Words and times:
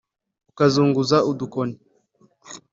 ukazunguza 0.49 1.17
udukoni 1.31 1.75